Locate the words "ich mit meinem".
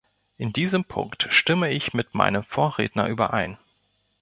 1.69-2.43